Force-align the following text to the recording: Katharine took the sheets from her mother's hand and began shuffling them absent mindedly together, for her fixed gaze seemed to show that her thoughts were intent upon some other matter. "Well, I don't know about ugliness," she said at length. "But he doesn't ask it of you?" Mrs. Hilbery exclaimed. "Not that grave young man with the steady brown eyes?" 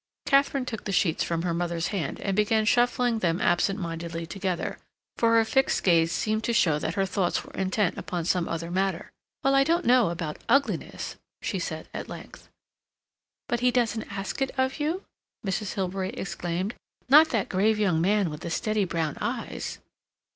Katharine 0.25 0.65
took 0.65 0.85
the 0.85 0.91
sheets 0.91 1.23
from 1.23 1.43
her 1.43 1.53
mother's 1.53 1.89
hand 1.89 2.19
and 2.21 2.35
began 2.35 2.65
shuffling 2.65 3.19
them 3.19 3.39
absent 3.39 3.79
mindedly 3.79 4.25
together, 4.25 4.79
for 5.17 5.35
her 5.35 5.45
fixed 5.45 5.83
gaze 5.83 6.11
seemed 6.11 6.43
to 6.45 6.53
show 6.53 6.79
that 6.79 6.95
her 6.95 7.05
thoughts 7.05 7.45
were 7.45 7.53
intent 7.53 7.99
upon 7.99 8.25
some 8.25 8.47
other 8.47 8.71
matter. 8.71 9.11
"Well, 9.43 9.53
I 9.53 9.63
don't 9.63 9.85
know 9.85 10.09
about 10.09 10.39
ugliness," 10.49 11.17
she 11.43 11.59
said 11.59 11.87
at 11.93 12.09
length. 12.09 12.49
"But 13.47 13.59
he 13.59 13.69
doesn't 13.69 14.11
ask 14.11 14.41
it 14.41 14.49
of 14.57 14.79
you?" 14.79 15.03
Mrs. 15.45 15.73
Hilbery 15.75 16.09
exclaimed. 16.13 16.73
"Not 17.07 17.29
that 17.29 17.47
grave 17.47 17.77
young 17.77 18.01
man 18.01 18.31
with 18.31 18.39
the 18.41 18.49
steady 18.49 18.85
brown 18.85 19.19
eyes?" 19.21 19.77